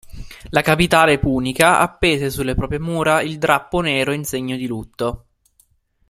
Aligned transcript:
La 0.49 0.61
capitale 0.63 1.19
punica 1.19 1.77
appese 1.77 2.31
sulle 2.31 2.55
proprie 2.55 2.79
mura 2.79 3.21
il 3.21 3.37
drappo 3.37 3.81
nero 3.81 4.13
in 4.13 4.25
segno 4.25 4.55
di 4.55 4.65
lutto. 4.65 5.27